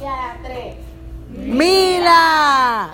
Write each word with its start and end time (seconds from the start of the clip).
Y 0.00 0.04
a 0.04 0.16
la 0.16 0.38
tres. 0.42 0.76
Mila. 1.28 2.90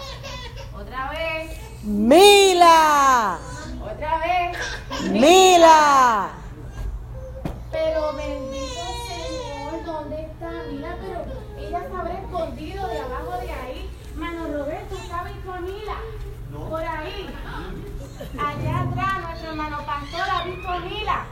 Otra 0.74 1.10
vez. 1.10 1.56
Mila. 1.84 3.38
Otra 3.80 4.18
vez. 4.18 5.10
Mila. 5.12 6.30
Pero 7.70 8.12
bendito 8.14 8.82
Señor, 9.06 9.84
¿dónde 9.84 10.22
está? 10.22 10.50
Mira, 10.68 10.96
pero 11.00 11.24
ella 11.58 11.80
se 11.88 11.96
habrá 11.96 12.14
escondido 12.18 12.88
de 12.88 12.98
abajo 12.98 13.40
de 13.40 13.52
ahí. 13.52 13.90
Mano 14.16 14.48
Roberto, 14.48 14.96
¿está 14.96 15.22
visto 15.22 15.52
a 15.52 15.60
Mila? 15.60 15.96
Por 16.68 16.82
ahí. 16.82 17.30
Allá 18.36 18.80
atrás, 18.80 19.22
nuestro 19.22 19.50
hermano 19.50 19.78
pastor 19.86 20.28
ha 20.28 20.44
visto 20.44 20.68
a 20.68 20.78
Mila. 20.80 21.26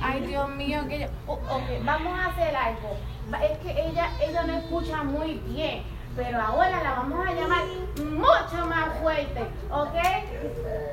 Ay, 0.00 0.26
Dios 0.26 0.48
mío, 0.50 0.80
que. 0.88 1.08
Oh, 1.26 1.34
ok, 1.34 1.84
vamos 1.84 2.18
a 2.18 2.26
hacer 2.26 2.54
algo. 2.56 2.96
Es 3.42 3.58
que 3.58 3.70
ella, 3.70 4.10
ella 4.20 4.42
no 4.44 4.52
escucha 4.54 5.02
muy 5.02 5.34
bien, 5.46 5.82
pero 6.16 6.40
ahora 6.40 6.82
la 6.82 6.90
vamos 6.92 7.26
a 7.26 7.32
llamar 7.32 7.64
mucho 7.98 8.66
más 8.66 8.98
fuerte, 9.00 9.40
¿ok? 9.70 9.96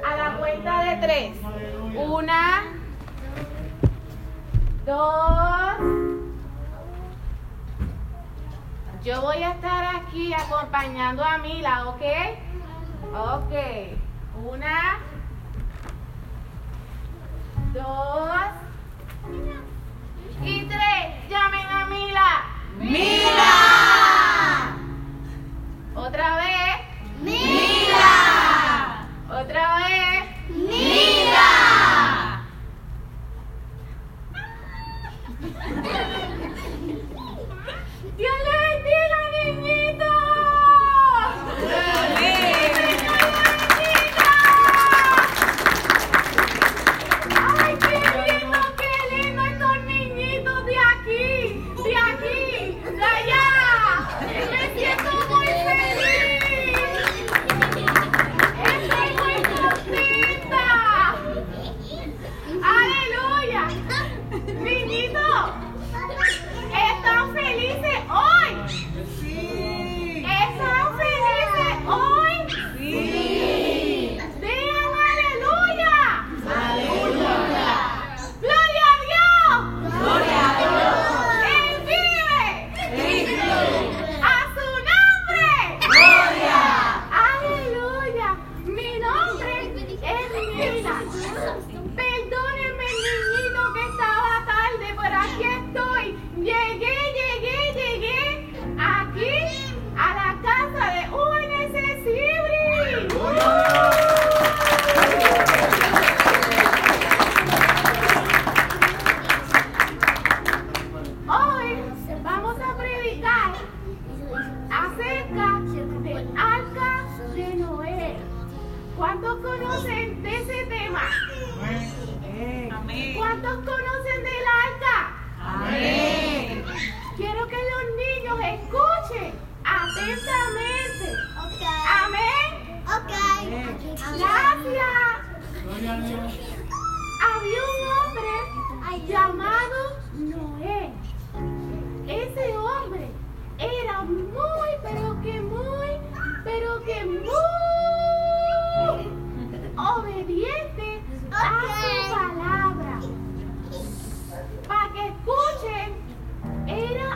A 0.06 0.16
la 0.18 0.38
cuenta 0.38 0.84
de 0.84 0.96
tres. 0.98 1.38
Una, 1.96 2.64
dos. 4.86 6.16
Yo 9.04 9.22
voy 9.22 9.44
a 9.44 9.52
estar 9.52 9.96
aquí 9.98 10.34
acompañando 10.34 11.24
a 11.24 11.38
Mila, 11.38 11.90
¿ok? 11.90 12.02
Ok. 13.14 13.54
Una, 14.52 15.00
dos 17.76 18.42
y 20.44 20.66
tres. 20.66 21.30
Llamen 21.30 21.66
a 21.68 21.86
Mila. 21.88 22.46
Mila. 22.80 23.25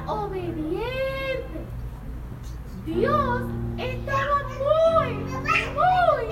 Obediente. 0.10 1.60
Dios 2.86 3.42
estaba 3.78 4.44
muy, 4.58 5.14
muy, 5.14 6.26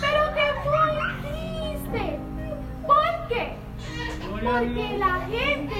pero 0.00 0.22
que 0.34 0.46
muy 0.68 0.94
triste. 1.22 2.18
¿Por 2.86 3.28
qué? 3.28 3.54
Porque 4.28 4.98
la 4.98 5.20
gente 5.20 5.76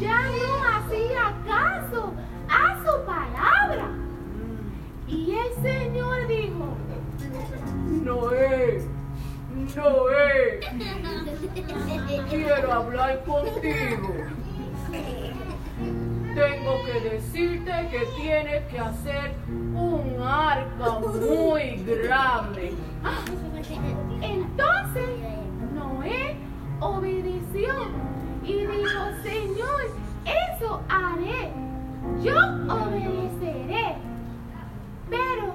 ya 0.00 0.20
no 0.26 0.50
hacía 0.68 1.34
caso 1.46 2.12
a 2.48 2.76
su 2.84 3.04
palabra. 3.06 3.88
Y 5.08 5.32
el 5.32 5.62
Señor 5.62 6.26
dijo, 6.28 6.76
Noé, 8.04 8.86
Noé, 9.74 10.60
quiero 12.30 12.72
hablar 12.72 13.24
contigo. 13.24 14.29
Tengo 16.34 16.84
que 16.84 17.00
decirte 17.10 17.88
que 17.90 18.06
tienes 18.20 18.64
que 18.70 18.78
hacer 18.78 19.34
un 19.48 20.16
arca 20.22 20.98
muy 21.00 21.82
grande. 21.84 22.74
Entonces 24.22 25.08
Noé 25.74 26.36
obedeció 26.80 27.72
y 28.44 28.52
dijo, 28.52 29.00
Señor, 29.22 29.80
eso 30.24 30.80
haré. 30.88 31.52
Yo 32.22 32.36
obedeceré. 32.68 33.96
Pero 35.08 35.54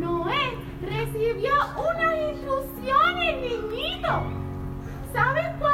Noé 0.00 0.54
recibió 0.80 1.52
unas 1.76 2.14
instrucciones, 2.32 3.36
niñito. 3.42 4.22
¿Sabes 5.12 5.46
cuáles 5.60 5.73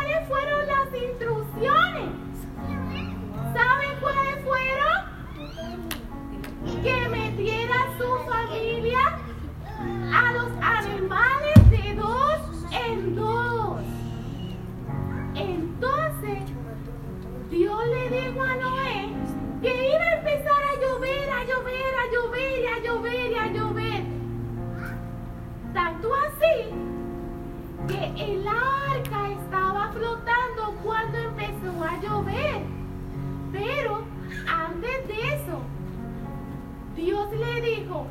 le 37.32 37.60
dijo, 37.60 38.06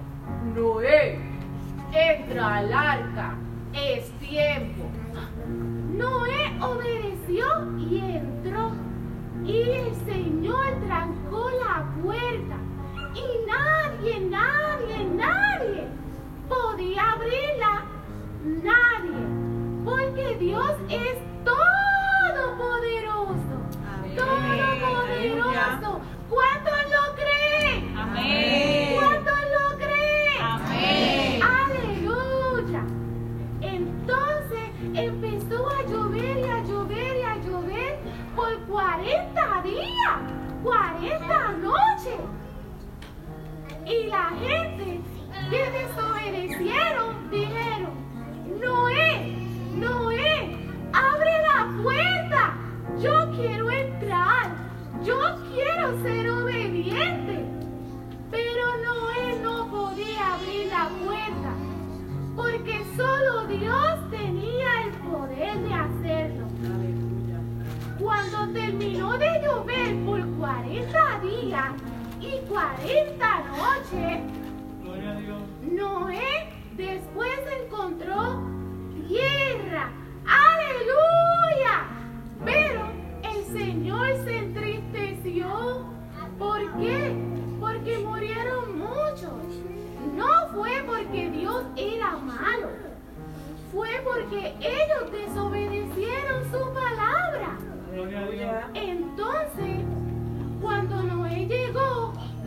Noé, 0.56 1.20
entra 1.94 2.58
al 2.58 2.74
arca, 2.74 3.36
es 3.74 4.12
tiempo. 4.20 4.84
Noé 5.98 6.58
obedeció 6.62 6.99
la 44.20 44.30
gente 44.38 45.00
que 45.50 45.62
desobedecieron 45.80 47.30
dijeron, 47.32 47.94
Noé, 48.60 49.34
Noé, 49.76 50.58
abre 50.92 51.34
la 51.50 51.60
puerta, 51.82 52.42
yo 53.02 53.32
quiero 53.38 53.72
entrar, 53.72 54.46
yo 55.06 55.20
quiero 55.54 56.02
ser 56.04 56.30
obediente. 56.32 57.46
Pero 58.30 58.64
Noé 58.88 59.40
no 59.42 59.72
podía 59.72 60.34
abrir 60.34 60.68
la 60.68 60.90
puerta, 61.06 61.52
porque 62.36 62.76
solo 62.98 63.48
Dios 63.48 64.10
tenía 64.12 64.70
el 64.84 64.92
poder 65.10 65.60
de 65.62 65.74
hacerlo. 65.74 66.46
Cuando 67.98 68.52
terminó 68.52 69.18
de 69.18 69.42
llover 69.44 70.06
por 70.06 70.26
40 70.38 71.20
días 71.22 71.72
y 72.20 72.48
40 72.50 73.09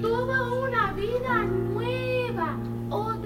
tuvo 0.02 0.62
una 0.66 0.92
vida 0.94 1.44
nueva 1.44 2.58
otra 2.90 3.21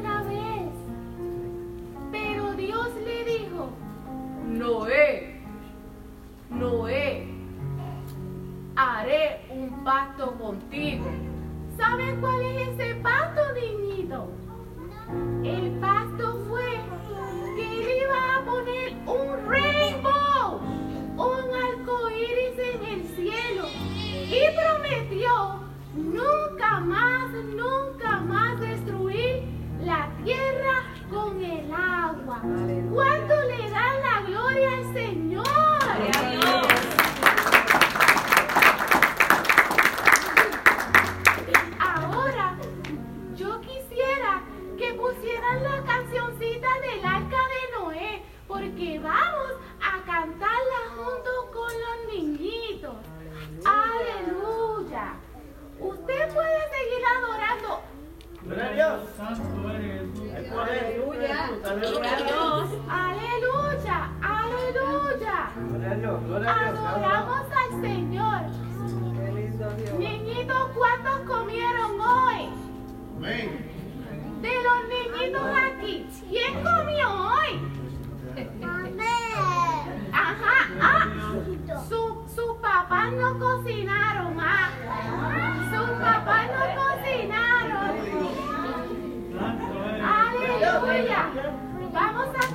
Vamos 91.96 92.30
lá! 92.34 92.45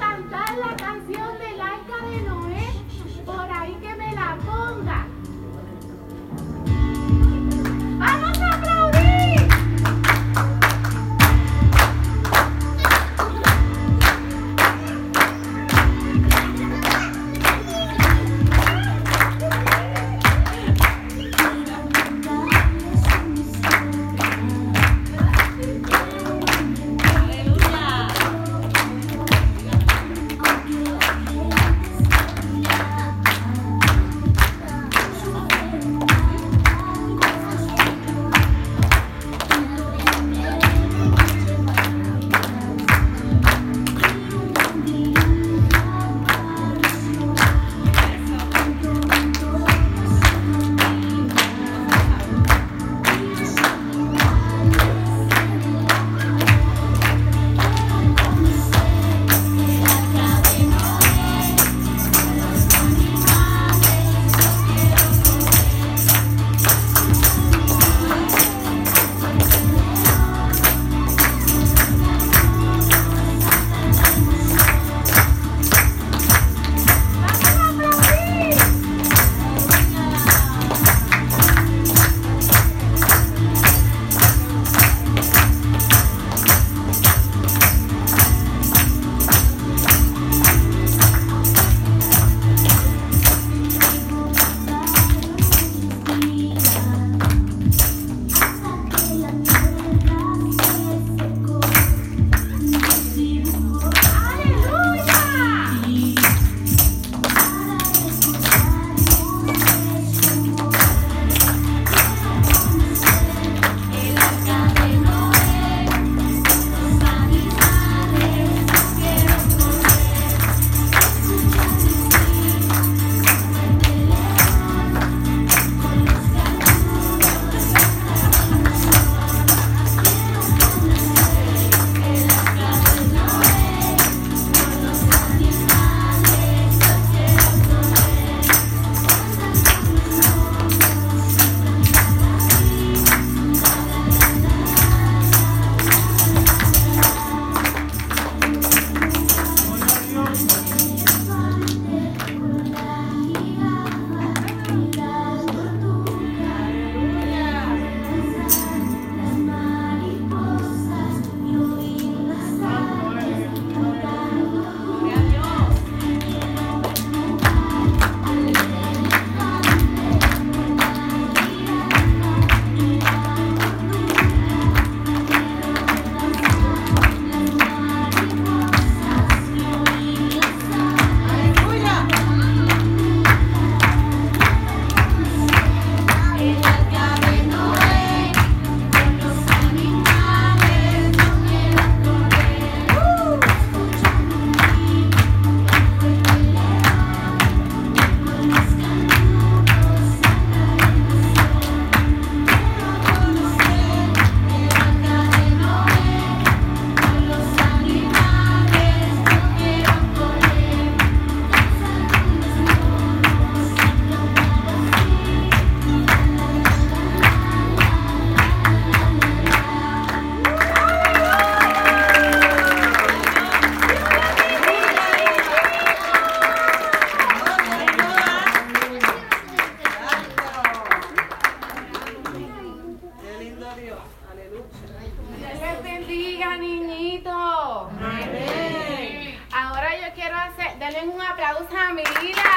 Un 241.61 242.50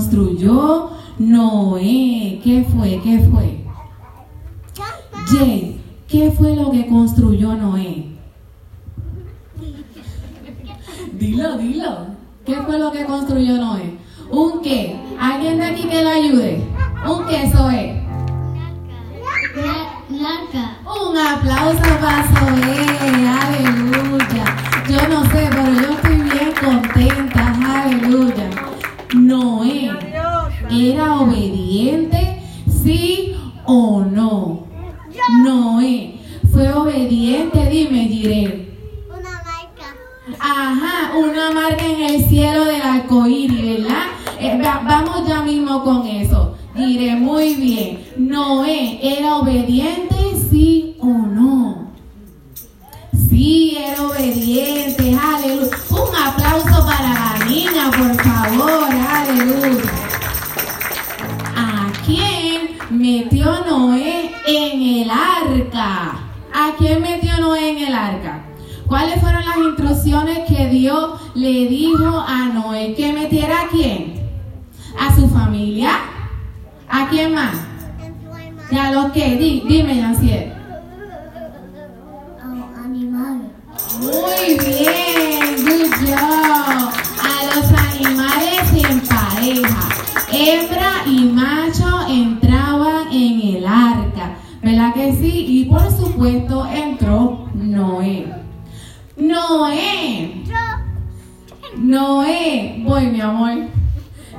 construyó 0.00 0.92
Noé? 1.18 2.40
¿Qué 2.42 2.66
fue? 2.74 2.98
¿Qué 3.04 3.18
fue? 3.30 3.66
Jay, 5.26 5.78
¿qué 6.08 6.30
fue 6.30 6.56
lo 6.56 6.70
que 6.70 6.86
construyó 6.86 7.54
Noé? 7.54 8.06
Dilo, 11.12 11.58
dilo. 11.58 12.06
¿Qué 12.46 12.54
fue 12.62 12.78
lo 12.78 12.90
que 12.90 13.04
construyó 13.04 13.58
Noé? 13.58 13.98
¿Un 14.30 14.62
qué? 14.62 14.98
¿Alguien 15.20 15.58
de 15.58 15.66
aquí 15.66 15.82
que 15.82 16.02
lo 16.02 16.08
ayude? 16.08 16.64
¿Un 17.06 17.26
qué 17.26 17.42
es? 17.42 17.54
Un 21.02 21.18
aplauso 21.18 21.82
para 22.00 22.24
Zoe, 22.26 22.99
era 30.88 31.20
obediente, 31.20 32.42
sí 32.66 33.34
o 33.66 34.00
no. 34.04 34.66
Noé 35.44 36.14
fue 36.52 36.72
obediente, 36.72 37.68
dime, 37.70 38.08
Jirel. 38.08 38.68
Una 39.08 39.30
marca. 39.30 39.94
Ajá, 40.38 41.16
una 41.16 41.50
marca 41.52 41.84
en 41.86 42.02
el 42.14 42.24
cielo 42.24 42.64
del 42.64 42.82
arco 42.82 43.26
iris, 43.26 43.62
¿verdad? 43.84 44.04
Eh, 44.40 44.60
va- 44.64 44.82
vamos 44.84 45.28
ya 45.28 45.42
mismo 45.42 45.82
con 45.84 46.06
eso. 46.06 46.54
Diré 46.74 47.14
muy 47.16 47.54
bien. 47.54 47.98
Noé 48.16 48.98
era 49.02 49.36
obediente, 49.36 50.16
sí 50.50 50.89
quién 66.80 67.00
metió 67.02 67.36
Noé 67.38 67.70
en 67.70 67.78
el 67.88 67.94
arca? 67.94 68.42
¿Cuáles 68.88 69.20
fueron 69.20 69.44
las 69.44 69.56
instrucciones 69.58 70.40
que 70.48 70.68
Dios 70.68 71.20
le 71.34 71.68
dijo 71.68 72.24
a 72.26 72.46
Noé? 72.52 72.94
¿Que 72.94 73.12
metiera 73.12 73.62
a 73.62 73.68
quién? 73.68 74.14
¿A 74.98 75.14
su 75.14 75.28
familia? 75.28 75.90
¿A 76.88 77.08
quién 77.08 77.34
más? 77.34 77.54
¿Y 78.70 78.76
a 78.76 78.90
los 78.92 79.12
que? 79.12 79.36
Di- 79.36 79.62
dime, 79.68 79.96
Yanciel. 79.96 80.49
Supuesto 96.20 96.66
entró 96.66 97.48
Noé. 97.54 98.30
Noé. 99.16 100.44
Noé. 101.78 102.82
Voy, 102.84 103.06
mi 103.06 103.20
amor. 103.22 103.52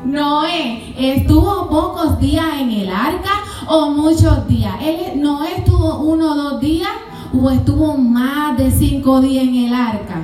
Noé 0.06 0.94
estuvo 1.16 1.68
pocos 1.70 2.20
días 2.20 2.46
en 2.60 2.70
el 2.70 2.90
arca 2.92 3.32
o 3.68 3.90
muchos 3.90 4.48
días. 4.48 4.76
Él, 4.80 5.20
Noé 5.20 5.56
estuvo 5.58 6.02
uno 6.02 6.34
o 6.34 6.36
dos 6.36 6.62
días 6.62 6.92
o 7.34 7.50
estuvo 7.50 7.98
más 7.98 8.56
de 8.60 8.70
cinco 8.70 9.20
días 9.20 9.44
en 9.46 9.56
el 9.56 9.74
arca. 9.74 10.22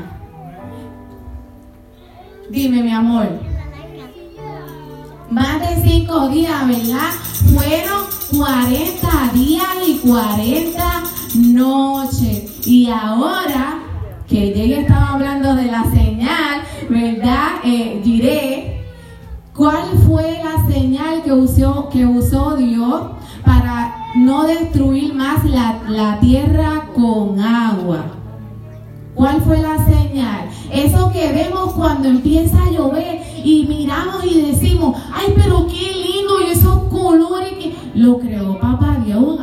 Dime, 2.52 2.84
mi 2.84 2.94
amor. 2.94 3.30
Más 5.32 5.60
de 5.60 5.90
cinco 5.90 6.30
días, 6.30 6.68
¿verdad? 6.68 7.10
Fueron 7.52 8.06
40 8.32 9.32
días 9.34 9.66
y 9.88 9.98
40 10.08 11.17
noches. 11.36 12.68
Y 12.68 12.90
ahora 12.90 13.80
que 14.28 14.54
ella 14.54 14.82
estaba 14.82 15.14
hablando 15.14 15.56
de 15.56 15.66
la 15.66 15.84
señal, 15.86 16.62
¿verdad? 16.90 17.48
Eh, 17.64 18.02
diré, 18.04 18.86
¿cuál 19.56 19.86
fue 20.06 20.40
la 20.44 20.72
señal 20.72 21.24
que 21.24 21.32
usó, 21.32 21.90
que 21.90 22.06
usó 22.06 22.56
Dios 22.56 23.02
para 23.46 23.96
no 24.16 24.44
destruir 24.44 25.14
más 25.14 25.46
la, 25.46 25.80
la 25.88 26.20
tierra 26.20 26.90
con 26.94 27.40
agua? 27.40 28.06
¿Cuál 29.16 29.42
fue 29.42 29.60
la 29.62 29.84
señal? 29.86 30.50
Eso 30.72 31.12
que 31.12 31.32
vemos 31.32 31.74
cuando 31.74 32.08
empieza 32.08 32.62
a 32.62 32.72
llover 32.72 33.22
y 33.44 33.66
miramos 33.68 34.24
y 34.26 34.42
decimos, 34.42 34.96
ay, 35.12 35.34
pero 35.36 35.66
qué 35.68 35.92
lindo 35.96 36.42
y 36.46 36.52
esos 36.52 36.84
colores 36.84 37.54
que 37.54 37.76
lo 37.96 38.20
creó 38.20 38.60
papá 38.60 38.98
Dios. 39.04 39.40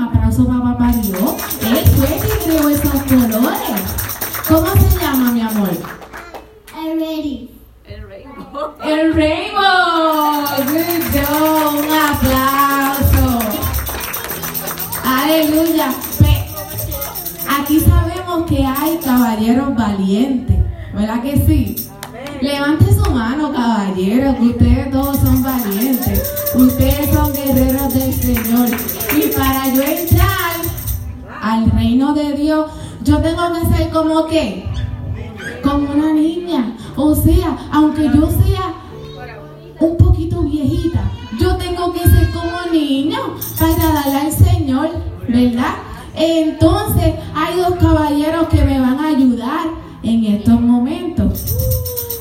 Un 39.94 40.06
poquito 40.06 40.42
viejita, 40.42 41.10
yo 41.38 41.56
tengo 41.56 41.92
que 41.92 42.00
ser 42.00 42.30
como 42.32 42.72
niño 42.72 43.18
para 43.58 43.92
darle 43.92 44.16
al 44.18 44.32
Señor, 44.32 44.90
¿verdad? 45.28 45.74
Entonces, 46.14 47.14
hay 47.34 47.56
dos 47.56 47.74
caballeros 47.80 48.48
que 48.48 48.64
me 48.64 48.80
van 48.80 48.98
a 48.98 49.08
ayudar 49.08 49.66
en 50.02 50.24
estos 50.24 50.60
momentos. 50.60 51.56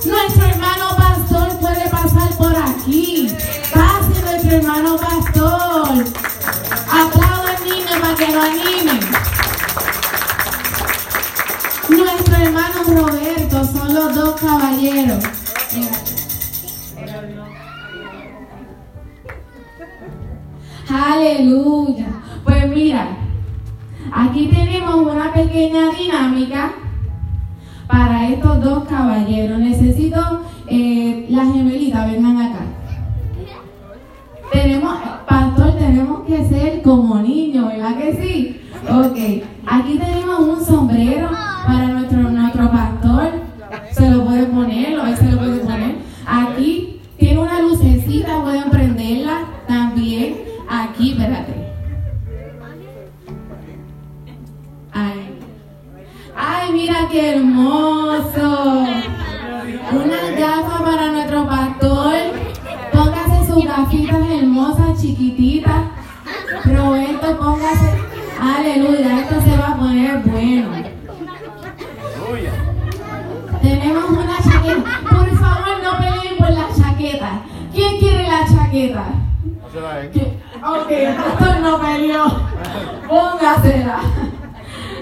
Nuestro 0.05 0.45
hermano 0.45 0.95
pastor 0.97 1.57
puede 1.59 1.89
pasar 1.89 2.29
por 2.37 2.55
aquí. 2.55 3.27
Pase 3.73 4.21
nuestro 4.21 4.57
hermano 4.57 4.97
pastor. 4.97 6.05
Aplaudan 6.87 7.63
niños 7.63 7.99
para 8.01 8.15
que 8.15 8.31
lo 8.33 8.41
animen. 8.41 8.99
Nuestro 11.89 12.35
hermano 12.35 12.83
Roberto 12.87 13.63
son 13.65 13.93
los 13.93 14.15
dos 14.15 14.39
caballeros. 14.41 15.32
Aleluya. 21.03 22.07
Pues 22.45 22.69
mira, 22.69 23.07
aquí 24.11 24.47
tenemos 24.47 24.95
una 24.95 25.33
pequeña 25.33 25.89
dinámica 25.91 26.71
para 27.87 28.29
estos 28.29 28.63
dos 28.63 28.85
caballeros. 28.85 29.59
Necesito 29.59 30.41
eh, 30.67 31.25
las 31.29 31.51
gemelitas, 31.51 32.09
vengan 32.09 32.41
acá. 32.41 32.65
Tenemos, 34.51 34.95
pastor, 35.27 35.75
tenemos 35.77 36.21
que 36.25 36.45
ser 36.45 36.81
como 36.81 37.19
niños, 37.19 37.67
¿verdad 37.67 37.97
que 37.97 38.13
sí? 38.15 38.61
Ok, 38.89 39.43
aquí 39.65 39.97
tenemos 39.97 40.39
un 40.39 40.63
sombrero 40.63 41.29
para 41.65 41.92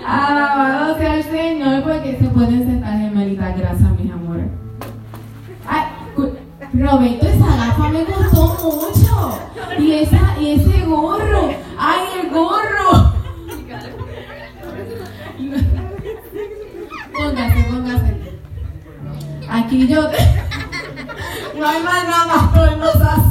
Alabado 0.06 0.98
sea 0.98 1.16
el 1.16 1.24
Señor, 1.24 1.84
porque 1.84 2.18
se 2.18 2.28
pueden 2.30 2.66
sentar 2.66 2.98
gemelitas. 2.98 3.58
Gracias, 3.58 3.90
mis 4.00 4.12
amores. 4.12 4.48
Ay, 5.68 5.84
Roberto, 6.74 7.28
esa 7.28 7.56
gafa 7.58 7.90
me 7.90 8.04
gustó 8.04 8.48
mucho. 8.64 9.40
Y, 9.80 9.92
esa, 9.94 10.40
y 10.40 10.52
ese 10.52 10.86
gorro. 10.86 11.50
Ay, 11.78 12.00
el 12.22 12.30
gorro. 12.30 13.14
Póngase, 17.14 17.64
póngase. 17.70 18.40
Aquí 19.50 19.88
yo. 19.88 20.02
No 21.58 21.68
hay 21.68 21.84
más 21.84 22.04
nada, 22.06 22.76
no 22.78 22.92
se 22.92 23.04
asuste. 23.04 23.31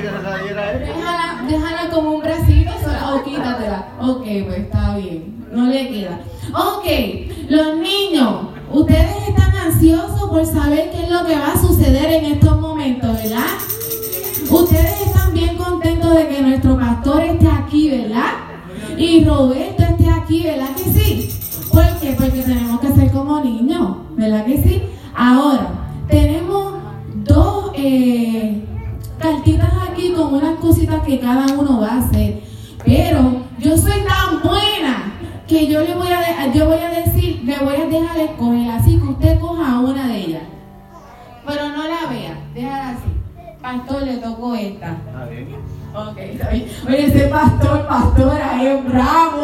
Déjala, 0.00 1.44
déjala 1.46 1.90
como 1.90 2.12
un 2.12 2.20
bracito 2.22 2.72
o 3.12 3.22
quítatela. 3.22 3.88
Ok, 4.00 4.24
pues 4.46 4.58
está 4.60 4.96
bien. 4.96 5.44
No 5.52 5.66
le 5.66 5.88
queda. 5.88 6.20
Ok, 6.54 6.86
los 7.50 7.76
niños, 7.76 8.46
ustedes 8.70 9.28
están 9.28 9.54
ansiosos 9.54 10.30
por 10.30 10.46
saber 10.46 10.90
qué 10.92 11.04
es 11.04 11.10
lo 11.10 11.26
que 11.26 11.36
va 11.36 11.52
a 11.52 11.60
suceder 11.60 12.10
en 12.12 12.32
estos 12.32 12.58
momentos, 12.58 13.22
¿verdad? 13.22 13.44
Ustedes 14.50 15.00
están 15.06 15.34
bien 15.34 15.56
contentos 15.56 16.14
de 16.14 16.28
que 16.28 16.42
nuestro 16.42 16.78
pastor 16.78 17.22
esté 17.22 17.48
aquí, 17.48 17.90
¿verdad? 17.90 18.32
Y 18.96 19.24
Roberto 19.24 19.82
esté 19.82 20.10
aquí, 20.10 20.42
¿verdad 20.44 20.74
que 20.74 20.84
sí? 20.84 21.30
Cada 31.22 31.46
uno 31.54 31.80
va 31.80 31.92
a 31.92 31.98
hacer. 31.98 32.42
Pero 32.84 33.44
yo 33.58 33.76
soy 33.76 34.02
tan 34.02 34.42
buena 34.42 35.14
que 35.46 35.66
yo 35.66 35.80
le 35.80 35.94
voy 35.94 36.08
a, 36.08 36.52
yo 36.52 36.66
voy 36.66 36.78
a 36.78 36.90
decir, 36.90 37.42
le 37.44 37.56
voy 37.58 37.76
a 37.76 37.86
dejar 37.86 38.18
escoger, 38.18 38.70
así 38.72 38.98
que 38.98 39.04
usted 39.04 39.38
coja 39.38 39.80
una 39.80 40.08
de 40.08 40.16
ellas. 40.16 40.42
Pero 41.46 41.68
no 41.68 41.82
la 41.84 42.06
vea, 42.10 42.36
déjala 42.54 42.90
así. 42.90 43.08
Pastor, 43.62 44.02
le 44.02 44.16
tocó 44.16 44.54
esta. 44.56 44.96
Bien. 45.30 45.48
Ok, 45.94 46.18
está 46.18 46.48
bien. 46.50 46.66
Oye, 46.86 47.06
ese 47.06 47.28
pastor, 47.28 47.86
pastora, 47.86 48.62
es 48.62 48.84
bravo. 48.84 49.41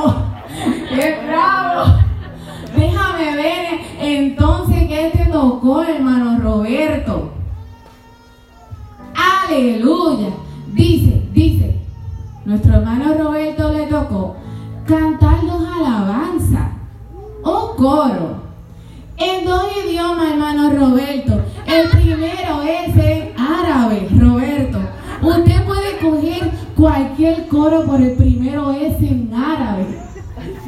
Hermano 20.16 20.71
Roberto. 20.71 21.42
El 21.66 21.88
primero 21.90 22.62
es 22.62 22.97
en 22.97 23.33
árabe, 23.37 24.09
Roberto. 24.18 24.79
Usted 25.21 25.64
puede 25.64 25.99
coger 26.01 26.51
cualquier 26.77 27.47
coro, 27.49 27.85
por 27.85 28.01
el 28.01 28.12
primero 28.12 28.73
es 28.73 28.97
en 29.03 29.31
árabe. 29.35 29.87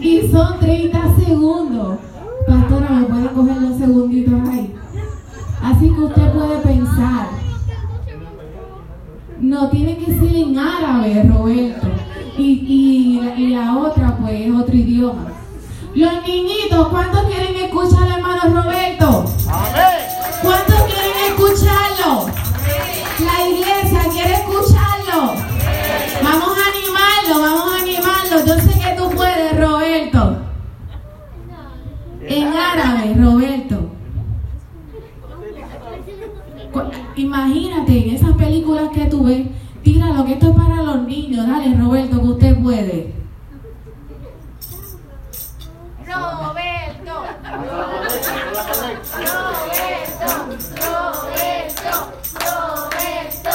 Y 0.01 0.29
son 0.29 0.59
30 0.61 1.17
segundos. 1.17 1.70
En 37.91 38.15
esas 38.15 38.37
películas 38.37 38.89
que 38.95 39.07
tú 39.07 39.25
ves, 39.25 39.49
tíralo 39.83 40.25
que 40.25 40.35
esto 40.35 40.51
es 40.51 40.57
para 40.57 40.77
los 40.77 41.03
niños. 41.09 41.45
Dale, 41.45 41.77
Roberto, 41.77 42.21
que 42.21 42.27
usted 42.29 42.63
puede. 42.63 43.13
Roberto. 46.07 47.25
Roberto. 47.43 47.91
Roberto. 52.39 53.55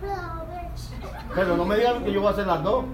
Roberto. 0.00 0.40
Pero 1.34 1.56
no 1.56 1.64
me 1.64 1.76
digan 1.78 2.04
que 2.04 2.12
yo 2.12 2.20
voy 2.20 2.28
a 2.28 2.30
hacer 2.30 2.46
las 2.46 2.62
dos. 2.62 2.84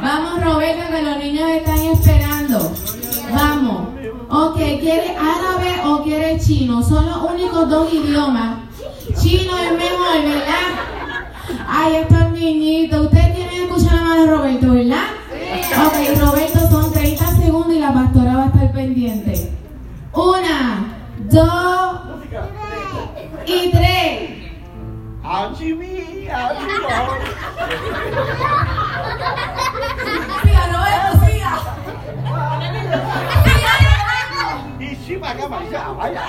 Vamos, 0.00 0.42
Roberto, 0.42 0.82
que 0.90 1.02
los 1.02 1.18
niños 1.18 1.50
están 1.50 1.78
esperando. 1.78 2.72
Vamos. 3.30 4.03
Ok, 4.30 4.56
¿quiere 4.56 5.16
árabe 5.16 5.80
o 5.84 6.02
quiere 6.02 6.38
chino? 6.40 6.82
Son 6.82 7.06
los 7.06 7.30
únicos 7.30 7.68
dos 7.68 7.92
idiomas. 7.92 8.58
Chino 9.20 9.56
es 9.58 9.72
mejor, 9.72 10.22
¿verdad? 10.22 11.66
Ay, 11.68 11.96
estos 11.96 12.30
niñitos. 12.30 13.06
Ustedes 13.06 13.34
quieren 13.34 13.62
escuchar 13.64 13.98
a 13.98 14.02
mano 14.02 14.26
Roberto, 14.26 14.72
¿verdad? 14.72 15.04
Ok, 15.86 16.18
Roberto, 16.20 16.58
son 16.70 16.92
30 16.92 17.36
segundos 17.36 17.74
y 17.74 17.80
la 17.80 17.92
pastora 17.92 18.36
va 18.36 18.42
a 18.44 18.46
estar 18.46 18.72
pendiente. 18.72 19.52
Una, 20.12 20.96
dos 21.30 22.00
y 23.46 23.70
tres. 23.70 24.30
¡Achimi! 25.22 26.28
¡Achimi! 26.28 26.72
Roberto. 35.04 35.06
Y 35.06 35.06
sí, 35.06 35.16
para 35.18 35.32
acá, 35.32 35.48
para 35.48 35.62
allá, 35.66 35.88
vaya. 35.90 36.22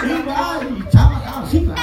Sí, 0.00 0.12
va, 0.26 0.60
y 0.64 0.88
chava, 0.90 1.16
acá, 1.18 1.32
sí, 1.50 1.58
claro. 1.64 1.82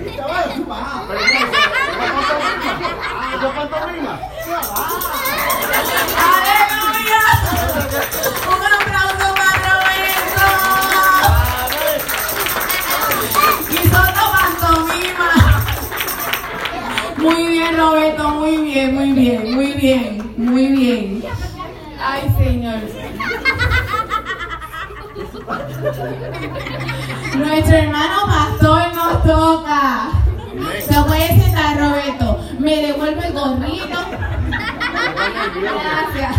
Y 0.00 0.16
chaval, 0.16 0.46
sí, 0.54 0.62
va. 0.68 0.78
Pero 1.08 1.20
no, 1.20 1.26
¿eso 3.36 3.48
pantomima? 3.54 4.14
¡Aleluya! 6.32 7.22
Un 8.26 8.31
bien, 17.62 17.78
Roberto, 17.78 18.28
muy 18.30 18.56
bien, 18.58 18.94
muy 18.94 19.12
bien, 19.12 19.54
muy 19.54 19.72
bien, 19.72 20.34
muy 20.36 20.66
bien. 20.68 21.24
Ay, 22.00 22.22
señor. 22.36 22.80
Nuestro 27.36 27.76
hermano 27.76 28.26
pastor 28.26 28.94
nos 28.94 29.22
toca. 29.24 30.10
Se 30.80 31.02
puede 31.02 31.28
sentar, 31.28 31.78
Roberto. 31.78 32.40
Me 32.58 32.76
devuelve 32.86 33.26
el. 33.26 33.34
Gracias. 35.62 36.36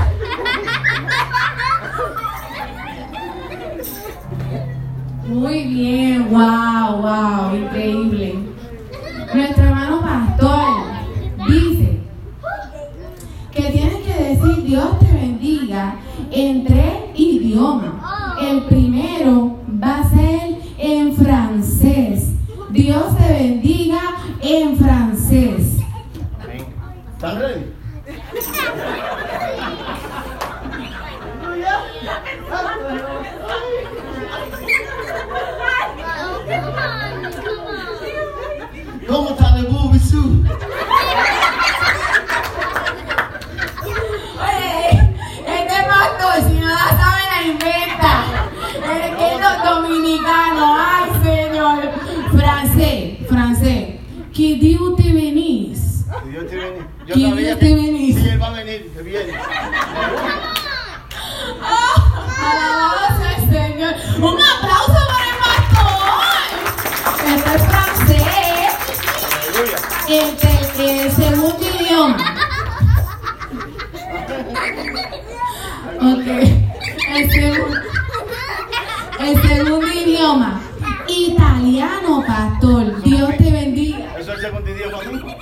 Muy 5.25 5.63
bien, 5.63 6.29
wow, 6.29 7.01
wow, 7.01 7.55
increíble. 7.55 8.35
Nuestro 9.33 9.63
hermano 9.63 10.01
pastor. 10.01 10.82
Como 39.13 39.42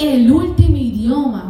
el 0.00 0.32
último 0.32 0.78
idioma. 0.78 1.49